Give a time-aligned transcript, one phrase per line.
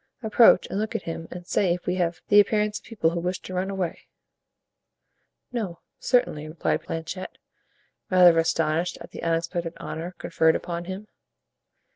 [0.23, 3.19] Approach and look at him and say if we have the appearance of people who
[3.19, 4.07] wish to run away."
[5.51, 7.37] "No, certainly," replied Planchet,
[8.09, 11.07] rather astonished at the unexpected honor conferred upon him.